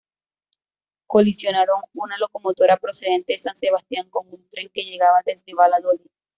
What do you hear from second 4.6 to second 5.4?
que llegaba